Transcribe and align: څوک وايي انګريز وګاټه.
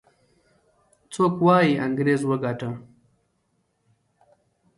څوک 1.13 1.33
وايي 1.45 1.73
انګريز 1.85 2.21
وګاټه. 2.25 2.69